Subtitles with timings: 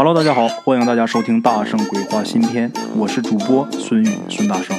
[0.00, 4.78] Hello，大家好，欢迎大家收听《大圣鬼话》新篇，我是主播孙宇，孙大圣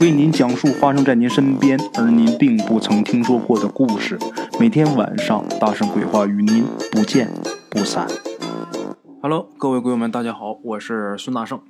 [0.00, 4.18] 为您讲述发生在您身边而您并不曾听说过的故事。
[4.58, 7.30] 每天晚上，《大圣鬼话》与您不见
[7.68, 8.08] 不散。
[9.20, 11.60] Hello，各位鬼友们，大家好，我是孙大圣。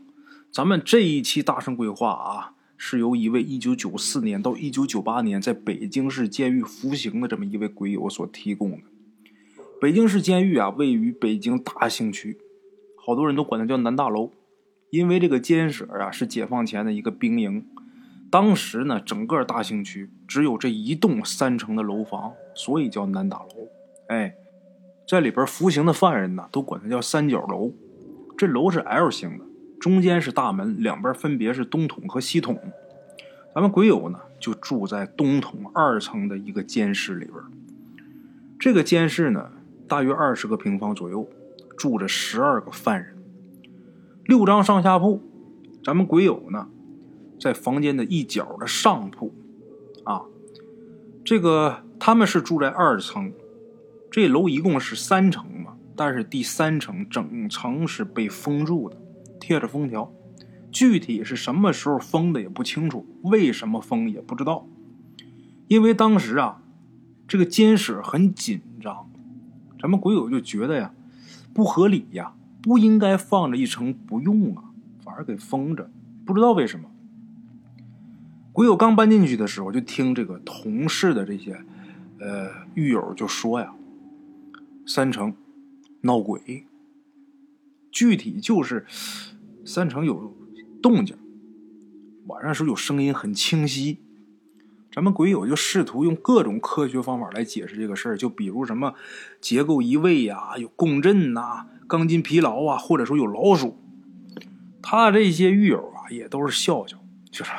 [0.52, 8.78] 咱们这一期《大圣鬼话》啊，是由一位1994年到1998年在北京市监狱服刑的这么一位鬼友所提供的。
[9.80, 12.38] 北京市监狱啊，位于北京大兴区。
[13.06, 14.30] 好多人都管它叫南大楼，
[14.88, 17.66] 因为这个监舍啊是解放前的一个兵营。
[18.30, 23.68] 当时呢，整个大兴区只有这一栋三层的楼房，所以叫南大楼。
[24.08, 24.34] 哎，
[25.06, 27.72] 在里边服刑的犯人呢，都管它叫三角楼。
[28.38, 29.44] 这楼是 L 型的，
[29.78, 32.58] 中间是大门，两边分别是东筒和西筒。
[33.54, 37.36] 咱们鬼友呢，就住在东筒二层的一个监室里边。
[38.58, 39.52] 这个监室呢，
[39.86, 41.28] 大约二十个平方左右。
[41.76, 43.16] 住着十二个犯人，
[44.24, 45.20] 六张上下铺。
[45.82, 46.68] 咱们鬼友呢，
[47.38, 49.34] 在房间的一角的上铺。
[50.04, 50.22] 啊，
[51.24, 53.32] 这个他们是住在二层。
[54.10, 58.96] 这楼一共是三层嘛，但是第三层整层是被封住的，
[59.40, 60.12] 贴着封条。
[60.70, 64.66] 具体是什么时候封的也不清楚，为什么封也不知道。
[65.68, 66.62] 因为当时啊，
[67.26, 69.10] 这个监室很紧张，
[69.80, 70.93] 咱们鬼友就觉得呀。
[71.54, 74.64] 不合理呀，不应该放着一层不用啊，
[75.04, 75.88] 反而给封着，
[76.26, 76.90] 不知道为什么。
[78.52, 81.64] 鬼友刚搬进去的时候，就听这个同事的这些，
[82.18, 83.74] 呃，狱友就说呀，
[84.86, 85.34] 三成
[86.02, 86.66] 闹鬼，
[87.90, 88.84] 具体就是
[89.64, 90.36] 三成有
[90.82, 91.16] 动静，
[92.26, 93.98] 晚上时候有声音很清晰。
[94.94, 98.94] 咱们鬼友就试图用各种科学方法来解释这个事儿，就比如什么
[99.40, 103.76] 结构移位呀、有共振呐、钢筋疲劳啊，或者说有老鼠。
[104.80, 106.96] 他这些狱友啊，也都是笑笑，
[107.28, 107.50] 就是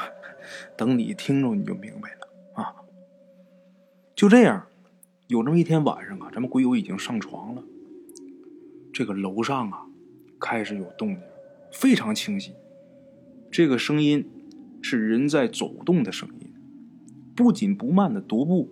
[0.77, 2.73] 等你听着你就明白了啊。
[4.15, 4.65] 就这样，
[5.27, 7.61] 有这么一天晚上啊，咱们鬼友已经上床了，
[8.93, 9.85] 这个楼上啊
[10.39, 11.19] 开始有动静，
[11.73, 12.53] 非常清晰。
[13.51, 14.25] 这个声音
[14.81, 16.44] 是人在走动的声音。
[17.35, 18.69] 不紧不慢的踱步，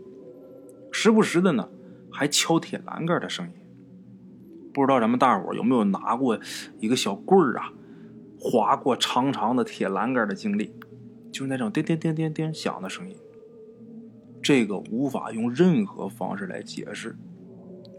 [0.92, 1.70] 时不时的呢，
[2.10, 3.52] 还敲铁栏杆的声音。
[4.74, 6.40] 不知道咱们大伙有没有拿过
[6.80, 7.74] 一个小棍儿啊，
[8.40, 10.74] 划过长长的铁栏杆的经历？
[11.32, 13.16] 就是那种叮叮叮叮叮响的声音。
[14.42, 17.16] 这个无法用任何方式来解释。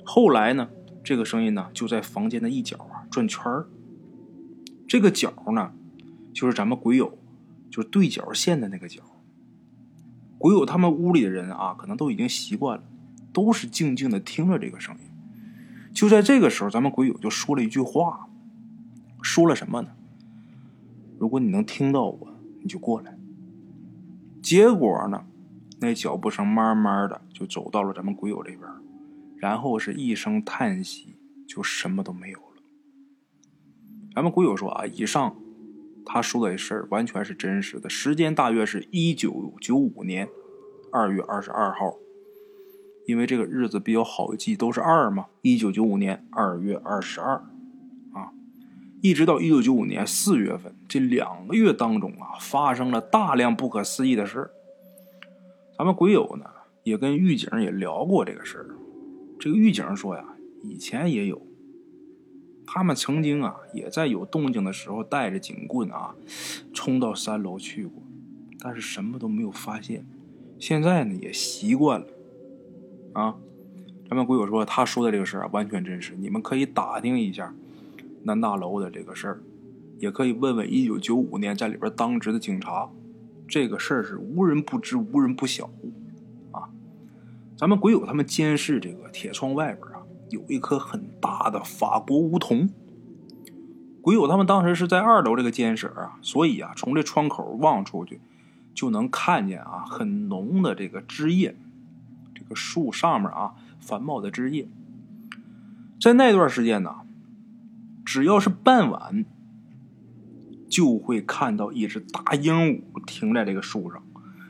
[0.05, 0.71] 后来呢，
[1.03, 3.67] 这个声音呢就在房间的一角啊转圈儿。
[4.87, 5.73] 这个角呢，
[6.33, 7.19] 就是咱们鬼友，
[7.71, 9.03] 就是对角线的那个角。
[10.39, 12.84] 鬼友他们屋里的人啊，可能都已经习惯了，
[13.33, 15.00] 都是静静的听着这个声音。
[15.93, 18.28] 就在这个时候，咱们鬼友就说了一句话，
[19.22, 19.93] 说了什么呢？
[21.19, 23.17] 如果你能听到我，你就过来。
[24.43, 25.25] 结果呢，
[25.81, 28.62] 那脚步声慢慢的就走到了咱们鬼友这边，
[29.39, 31.16] 然后是一声叹息，
[31.47, 32.62] 就什么都没有了。
[34.15, 35.37] 咱们鬼友说啊，以上。
[36.06, 40.28] 他说的事儿完全是真实的，时间大约是一九九五年
[40.92, 41.97] 二月二十二号，
[43.06, 45.26] 因为这个日子比较好记，都是二嘛。
[45.42, 47.37] 一九九五年二月二十二，
[48.12, 48.32] 啊，
[49.00, 54.50] 一直到一九九五年四月份这两个月当中啊，发生了大量不可思议的事
[55.76, 56.44] 咱们鬼友呢
[56.82, 58.66] 也跟狱警也聊过这个事儿，
[59.41, 60.25] 这个狱警说呀，
[60.62, 61.41] 以前也有。
[62.67, 66.15] 他们曾经啊，也在有动静的时候带着警棍啊，
[66.73, 68.03] 冲到三楼去过，
[68.59, 70.07] 但是什么都没有发现。
[70.59, 72.07] 现在呢，也习惯了。
[73.13, 73.37] 啊，
[74.09, 76.15] 咱们鬼友说他说的这个事儿啊，完全真实。
[76.19, 77.55] 你们可以打听一下
[78.23, 79.41] 南大楼的这个事儿，
[79.99, 82.91] 也可以问问一九九五年在里边当值的警察。
[83.47, 85.71] 这个事儿是无人不知，无人不晓。
[86.51, 86.71] 啊，
[87.57, 89.94] 咱们鬼友他们监视这个铁窗外边。
[90.31, 92.69] 有一颗很大的法国梧桐。
[94.01, 98.21] 鬼友他们当时是在二楼这个监室啊，所以啊，从这窗口望出去，
[98.75, 101.57] 就能看见啊很浓的这个枝叶，
[102.34, 104.69] 这个树上面啊繁茂的枝叶。
[105.98, 106.97] 在那段时间呢，
[108.04, 109.25] 只要是傍晚，
[110.69, 114.03] 就会看到一只大鹦鹉停在这个树上，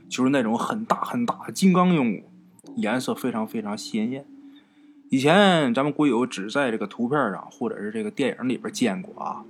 [0.09, 2.25] 就是那种很大很大的金刚鹦鹉，
[2.75, 4.27] 颜色非常非常鲜艳。
[5.11, 9.45] 以前咱们鬼友只在这个图片上或者是这个电影里边见过啊，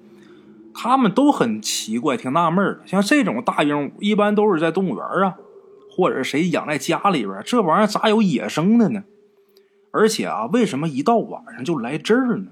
[0.75, 2.81] 他们都很奇怪，挺纳闷的。
[2.87, 5.37] 像这种大鹦鹉，一般都是在动物园啊，
[5.91, 9.05] 或者谁养在家里边，这玩意儿咋有野生的呢？
[9.91, 12.47] 而且啊，为什么一到晚上就来这儿呢？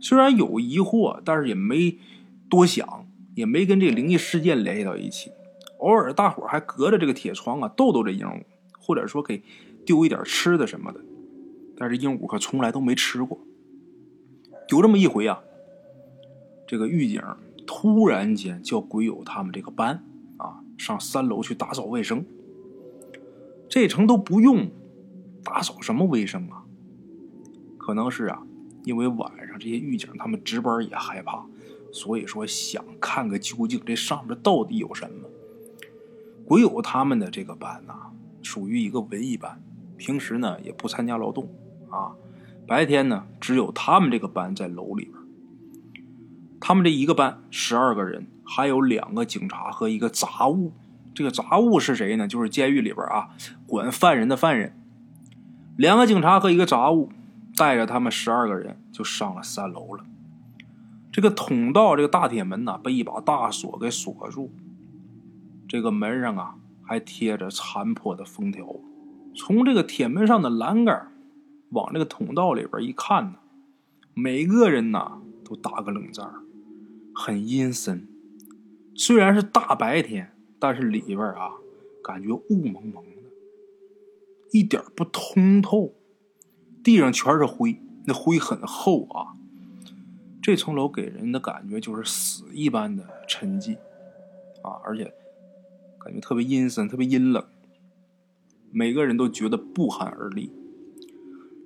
[0.00, 1.98] 虽然有疑惑，但是也没
[2.48, 5.30] 多想，也没跟这灵异事件联系到一起。
[5.80, 8.42] 偶尔大伙还隔着这个铁窗啊逗逗这鹦鹉，
[8.78, 9.42] 或者说给
[9.84, 11.00] 丢一点吃的什么的。
[11.76, 13.38] 但是鹦鹉可从来都没吃过。
[14.70, 15.42] 有这么一回啊，
[16.66, 17.22] 这个狱警
[17.66, 20.04] 突然间叫鬼友他们这个班
[20.36, 22.24] 啊上三楼去打扫卫生。
[23.68, 24.70] 这层都不用
[25.42, 26.64] 打扫什么卫生啊？
[27.78, 28.42] 可能是啊，
[28.84, 31.44] 因为晚上这些狱警他们值班也害怕，
[31.92, 35.28] 所以说想看个究竟，这上面到底有什么。
[36.46, 38.12] 鬼友他们的这个班呐，
[38.42, 39.62] 属于一个文艺班，
[39.96, 41.48] 平时呢也不参加劳动
[41.94, 42.12] 啊。
[42.66, 45.14] 白天呢，只有他们这个班在楼里边。
[46.58, 50.72] 他们这一个班十二个人，还有两个警察和一个杂物。
[51.14, 52.26] 这个杂物是谁呢？
[52.26, 53.28] 就是监狱里边啊
[53.66, 54.74] 管犯人的犯人。
[55.76, 57.10] 两个警察和一个杂物
[57.54, 60.04] 带着他们十二个人就上了三楼了。
[61.12, 64.50] 这个通道，这个大铁门呐，被一把大锁给锁住。
[65.68, 68.64] 这个门上啊还贴着残破的封条。
[69.36, 71.08] 从这个铁门上的栏杆。
[71.74, 73.34] 往这个通道里边一看呢，
[74.14, 76.32] 每个人呐都打个冷战，
[77.14, 78.08] 很阴森。
[78.94, 81.50] 虽然是大白天，但是里边啊
[82.02, 83.30] 感觉雾蒙蒙的，
[84.52, 85.92] 一点不通透。
[86.84, 89.34] 地上全是灰，那灰很厚啊。
[90.40, 93.78] 这层楼给人的感觉就是死一般的沉寂
[94.62, 95.12] 啊，而且
[95.98, 97.44] 感觉特别阴森，特别阴冷。
[98.70, 100.52] 每个人都觉得不寒而栗。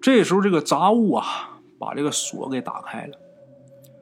[0.08, 3.19] 这时候，这个杂物啊，把这个锁给打开了。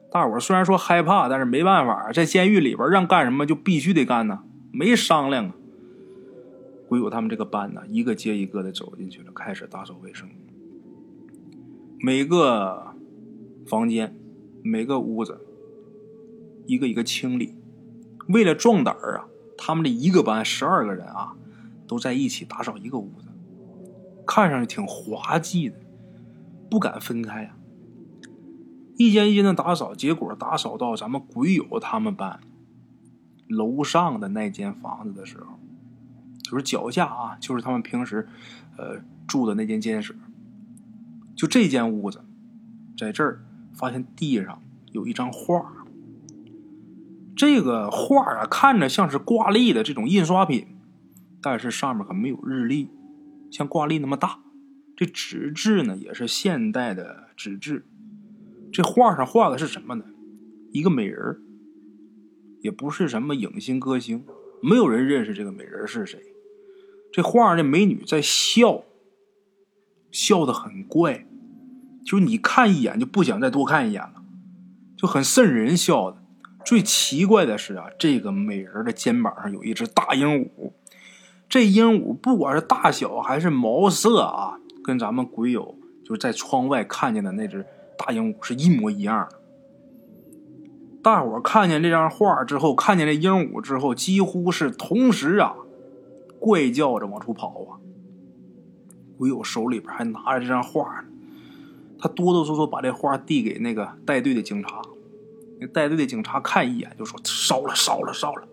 [0.09, 4.39] 大伙虽然说害怕，但是没办法，在监狱里边让干什么就必须得干呢，
[4.71, 5.55] 没商量啊。
[6.87, 10.29] 鬼友他们这个班呢，一个接一个的走进去了，开始打扫卫生。
[11.99, 12.95] 每个
[13.67, 14.17] 房间、
[14.63, 15.41] 每个屋子，
[16.67, 17.53] 一个一个清理。
[18.29, 19.27] 为了壮胆儿啊，
[19.57, 21.35] 他们这一个班十二个人啊，
[21.85, 23.27] 都在一起打扫一个屋子，
[24.25, 25.75] 看上去挺滑稽的。
[26.69, 27.55] 不敢分开呀，
[28.97, 32.39] 一间一间的打扫，结果打扫到咱们鬼友他们班
[33.47, 35.57] 楼上的那间房子的时候，
[36.43, 38.27] 就是脚下啊，就是他们平时
[38.77, 40.15] 呃住的那间监室，
[41.35, 42.21] 就这间屋子，
[42.97, 44.61] 在这儿发现地上
[44.91, 45.71] 有一张画，
[47.35, 50.67] 这个画啊看着像是挂历的这种印刷品，
[51.41, 52.89] 但是上面可没有日历，
[53.49, 54.39] 像挂历那么大。
[54.97, 57.85] 这纸质呢，也是现代的纸质。
[58.73, 60.03] 这画上画的是什么呢？
[60.71, 61.39] 一个美人
[62.61, 64.25] 也不是什么影星歌星，
[64.59, 66.19] 没有人认识这个美人是谁。
[67.13, 68.85] 这画上的美女在笑，
[70.11, 71.27] 笑的很怪，
[72.03, 74.23] 就是你看一眼就不想再多看一眼了，
[74.97, 76.17] 就很瘆人笑的。
[76.65, 80.73] 最奇怪的是啊，这个美人的肩膀上有一只大鹦鹉，
[81.47, 84.59] 这鹦鹉不管是大小还是毛色啊。
[84.87, 85.75] 跟咱们鬼友
[86.05, 87.65] 就在窗外看见的那只
[87.97, 89.37] 大鹦鹉是一模一样的。
[91.03, 95.57] 大伙看见这张画之后，看见这鹦鹉之后，几乎是同时啊，
[96.39, 97.83] 怪叫着往出跑啊。
[99.17, 101.09] 鬼友手里边还拿着这张画呢，
[101.99, 104.81] 他哆哆嗦嗦把这画递给那个带队的警察。
[105.59, 108.47] 那带队的警察看一眼就说：“烧了，烧了，烧了。”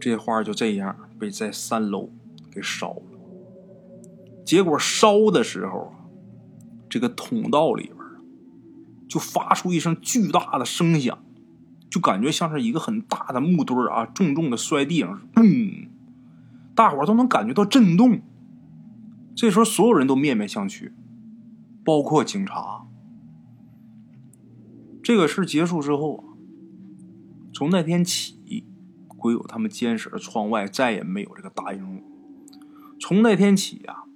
[0.00, 2.08] 这画就这样被在三楼
[2.50, 3.02] 给烧了。
[4.50, 6.10] 结果烧的时候啊，
[6.88, 7.96] 这个通道里边
[9.08, 11.22] 就发出一声巨大的声响，
[11.88, 15.86] 就感觉像是一个很大的木墩啊，重重的摔地上，嘣！
[16.74, 18.22] 大伙都能感觉到震动。
[19.36, 20.90] 这时候，所有人都面面相觑，
[21.84, 22.88] 包括警察。
[25.00, 26.24] 这个事结束之后啊，
[27.54, 28.64] 从那天起，
[29.06, 32.02] 鬼友他们监室的窗外再也没有这个大鹦鹉。
[32.98, 34.09] 从那天起啊。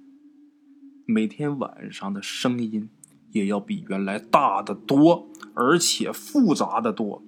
[1.07, 2.89] 每天晚上的声音
[3.31, 7.21] 也要比原来大得多，而且复杂的多。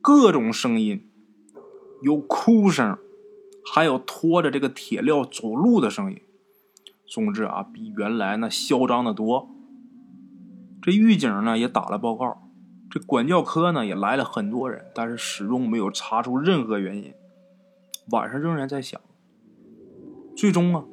[0.00, 1.06] 各种声音，
[2.00, 2.96] 有哭声，
[3.70, 6.18] 还有拖着这个铁镣走路的声音。
[7.06, 9.50] 总之啊，比原来那嚣张的多。
[10.80, 12.48] 这狱警呢也打了报告，
[12.88, 17.12] 这管教科呢也来了很多人，但是始终没有查出任何原因。
[18.10, 18.98] 晚上仍然在响。
[20.34, 20.84] 最终啊，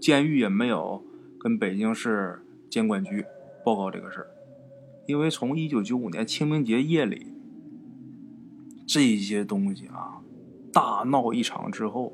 [0.00, 1.04] 监狱也没有。
[1.40, 3.24] 跟北京市监管局
[3.64, 4.30] 报告这个事儿，
[5.06, 7.32] 因为从一九九五年清明节夜里
[8.86, 10.20] 这些东西啊
[10.70, 12.12] 大闹一场之后，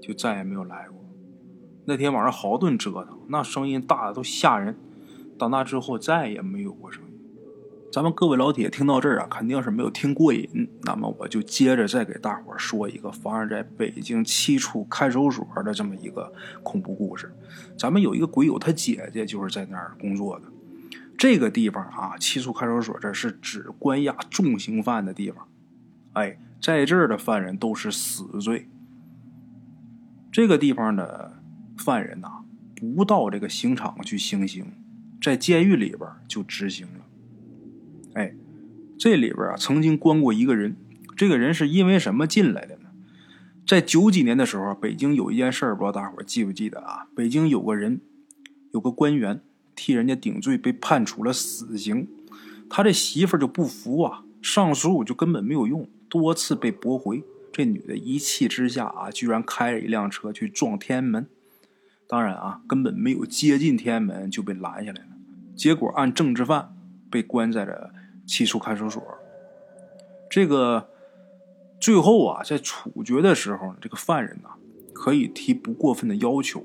[0.00, 0.98] 就再也没有来过。
[1.84, 4.74] 那天晚上好顿折腾，那声音大的都吓人。
[5.36, 7.13] 到那之后再也没有过声音，
[7.94, 10.68] 咱们各位老铁听到这儿啊，肯定是没有听过瘾。
[10.82, 16.32] 那么我就接着再给大伙儿说一个发生在北京七处看守所的这么一个
[16.64, 17.32] 恐怖故事。
[17.78, 20.46] 咱们有一个鬼友，他姐姐就是在那儿工作的。
[21.16, 25.46] 这个地方啊，七处看守所这是指关押重刑犯的地方。
[26.14, 28.68] 哎，在这儿的犯人都是死罪。
[30.32, 31.40] 这个地方的
[31.78, 32.42] 犯人呐，
[32.96, 34.72] 不到这个刑场去行刑，
[35.22, 37.03] 在监狱里边就执行了。
[38.98, 40.76] 这里边啊曾经关过一个人，
[41.16, 42.90] 这个人是因为什么进来的呢？
[43.66, 47.06] 在九几年的时候，北京有一件事儿，不知道大伙记不记得啊？
[47.16, 48.00] 北京有个人，
[48.72, 49.40] 有个官员
[49.74, 52.06] 替人家顶罪，被判处了死刑。
[52.68, 57.24] 他这媳妇就不服啊，上诉就根本没有用，多次被驳回。
[57.52, 61.26] 这女的一气之下啊，居然开着一辆车去撞天安门。
[62.06, 65.08] 当然啊，根本没有接近天安门就被拦下来了。
[65.56, 66.76] 结果按政治犯
[67.10, 67.92] 被关在了。
[68.26, 69.02] 七处看守所，
[70.30, 70.88] 这个
[71.78, 74.48] 最后啊，在处决的时候，这个犯人呢，
[74.92, 76.64] 可以提不过分的要求，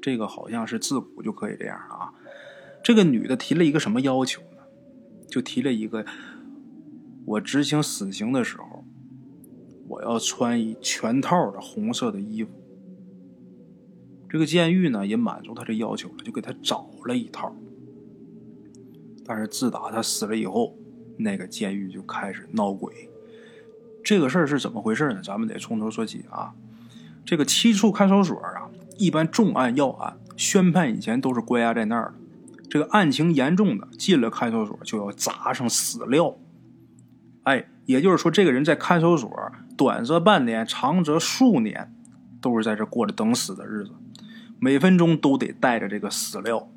[0.00, 2.14] 这个好像是自古就可以这样啊。
[2.82, 4.62] 这个女的提了一个什么要求呢？
[5.28, 6.04] 就提了一个，
[7.26, 8.84] 我执行死刑的时候，
[9.88, 12.50] 我要穿一全套的红色的衣服。
[14.28, 17.54] 这个监狱呢，也满足他这要求了，就给他找了一套。
[19.24, 20.76] 但是自打他死了以后。
[21.18, 23.08] 那个监狱就开始闹鬼，
[24.02, 25.20] 这个事儿是怎么回事呢？
[25.22, 26.52] 咱们得从头说起啊。
[27.24, 32.14] 这个七处看守所啊，一般重案要案宣判以前都是关押在那儿的。
[32.68, 36.36] 这个案情严重的进了看守所就要砸上死料。
[37.44, 39.30] 哎，也就是说，这个人在看守所，
[39.76, 41.94] 短则半年，长则数年，
[42.40, 43.90] 都是在这过着等死的日子，
[44.58, 46.68] 每分钟都得带着这个死料。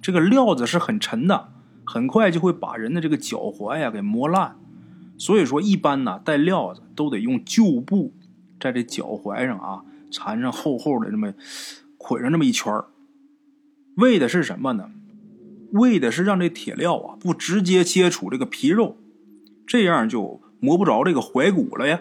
[0.00, 1.53] 这个料子是很沉的。
[1.84, 4.56] 很快就会把人的这个脚踝呀给磨烂，
[5.18, 8.12] 所以说一般呢带料子都得用旧布
[8.58, 11.34] 在这脚踝上啊缠上厚厚的这么
[11.98, 12.72] 捆上这么一圈
[13.96, 14.90] 为的是什么呢？
[15.72, 18.96] 为的是让这铁料啊不直接接触这个皮肉，
[19.66, 22.00] 这样就磨不着这个踝骨了呀。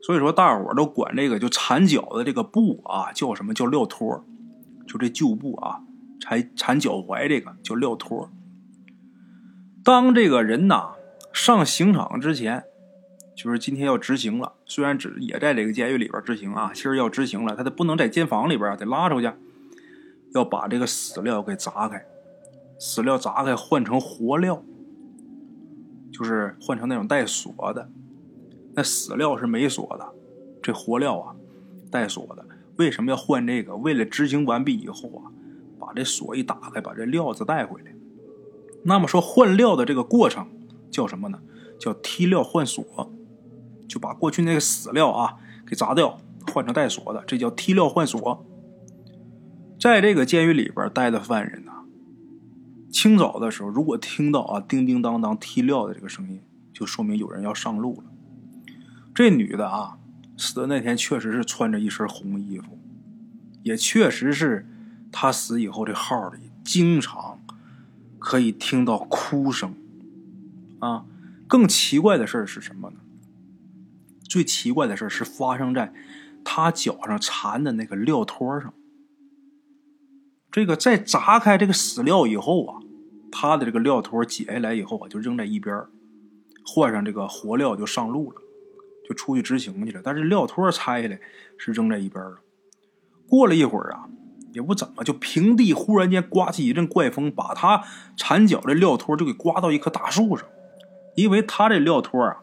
[0.00, 4.24] 所以说大伙都管这个就缠脚的这个布啊叫什么叫料托，
[4.86, 5.82] 就这旧布啊
[6.20, 8.30] 缠缠脚踝这个叫料托。
[9.88, 10.96] 当这个人呐
[11.32, 12.64] 上刑场之前，
[13.34, 14.52] 就是今天要执行了。
[14.66, 19.32] 虽然只也在这个监狱里边执行啊，其实要执行了，他得不能在监房里边，得拉出去，
[20.34, 22.04] 要把这个死料给砸开，
[22.78, 24.62] 死料砸开换成活料，
[26.12, 27.88] 就是换成那种带锁的。
[28.74, 30.06] 那死料是没锁的，
[30.62, 31.34] 这活料啊
[31.90, 32.44] 带锁的。
[32.76, 33.74] 为什么要换这个？
[33.76, 35.32] 为了执行完毕以后啊，
[35.78, 37.94] 把这锁一打开，把这料子带回来。
[38.84, 40.48] 那么说换料的这个过程
[40.90, 41.40] 叫什么呢？
[41.78, 43.12] 叫踢料换锁，
[43.88, 46.18] 就把过去那个死料啊给砸掉，
[46.52, 48.44] 换成带锁的，这叫踢料换锁。
[49.78, 51.84] 在这个监狱里边待的犯人呐，
[52.90, 56.40] 清早的时候如果听到啊叮叮当当踢料的这个声音，
[56.72, 58.04] 就说明有人要上路了。
[59.14, 59.98] 这女的啊
[60.36, 62.76] 死的那天确实是穿着一身红衣服，
[63.62, 64.66] 也确实是
[65.12, 67.37] 她死以后这号里经常。
[68.18, 69.74] 可以听到哭声，
[70.80, 71.06] 啊，
[71.46, 72.96] 更奇怪的事是什么呢？
[74.28, 75.92] 最奇怪的事是发生在
[76.44, 78.74] 他脚上缠的那个料托上。
[80.50, 82.82] 这个在砸开这个死料以后啊，
[83.30, 85.84] 他的这个料托解下来以后啊，就扔在一边
[86.66, 88.42] 换上这个活料就上路了，
[89.08, 90.00] 就出去执行去了。
[90.04, 91.20] 但是料托拆下来
[91.56, 92.40] 是扔在一边了。
[93.28, 94.08] 过了一会儿啊。
[94.52, 97.84] 也不怎么，就平地忽然间刮起一阵怪风，把他
[98.16, 100.46] 缠脚的料托就给刮到一棵大树上。
[101.14, 102.38] 因为他这料托啊，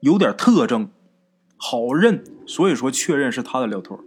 [0.00, 0.90] 有点特征，
[1.56, 3.98] 好认，所以说确认是他的料托。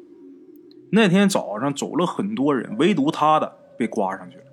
[0.91, 4.43] 那天早上走了很多人，唯独他的被刮上去了。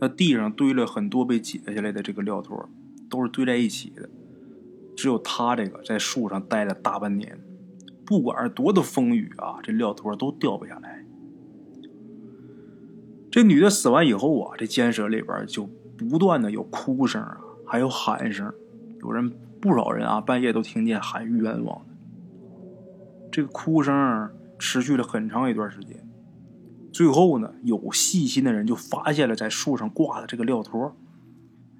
[0.00, 2.68] 那地上堆了很多被解下来的这个料托，
[3.08, 4.08] 都是堆在一起的。
[4.96, 7.38] 只有他这个在树上待了大半年。
[8.06, 11.04] 不管是多大风雨啊，这料托都掉不下来。
[13.30, 18.54] 这女的死完以后啊，这监舍里边就不断的有哭声啊，还有喊声，
[19.00, 21.84] 有人不少人啊，半夜都听见喊冤枉。
[23.30, 26.08] 这个哭声持续了很长一段时间，
[26.92, 30.96] 最后呢，有细心的人就发现了在树上挂的这个料托，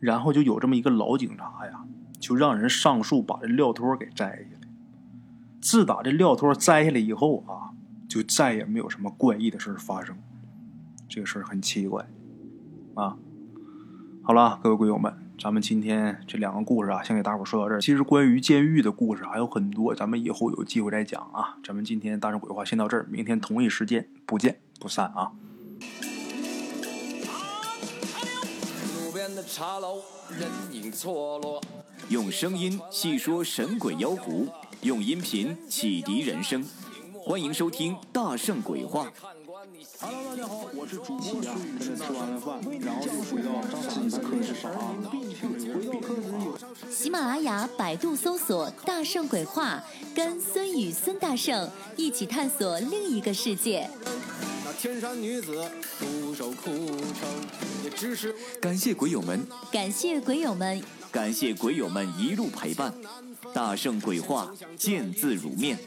[0.01, 1.85] 然后就有这么一个老警察呀，
[2.19, 4.56] 就让人上树把这料托给摘下来。
[5.67, 7.75] 自打这料托摘下来以后啊，
[8.09, 10.17] 就再也没有什么怪异的事发生。
[11.09, 12.09] 这个事儿很奇怪，
[12.95, 13.17] 啊，
[14.23, 17.81] 好了，各位鬼友们，咱们今天这两个故事啊，先给大伙说到这儿。
[17.81, 21.59] 其实关于监狱的故事还有很多，咱们以后有机会再讲啊。
[21.65, 25.33] 咱们今天大圣鬼话先到这儿，明天同一时间不见不散啊。
[29.05, 29.97] 路边的茶楼，
[30.31, 31.61] 人影错落。
[32.09, 34.47] 用声音细说神鬼妖狐，
[34.87, 36.65] 用音频启迪人生。
[37.13, 39.05] 欢迎收听《大圣鬼话》。
[39.99, 41.97] Hello，大家好，我是主播孙宇。
[41.97, 43.51] 吃完了饭，然后就回到
[43.91, 44.95] 自己的课室上啊。
[46.89, 49.83] 喜马拉雅、百度搜索“大圣鬼话”，
[50.15, 53.91] 跟孙宇、孙大圣一起探索另一个世界。
[54.65, 57.29] 那天山女子独守孤城，
[57.83, 62.95] 也只是感谢鬼友们，感谢鬼友们，感谢鬼友们一路陪伴。
[63.57, 65.79] 大圣鬼话，见字如面。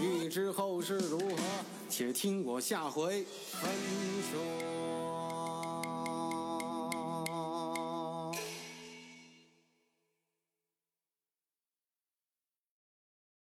[0.00, 1.36] 欲知后事如何，
[1.90, 3.70] 且听我下回分
[4.32, 4.77] 说。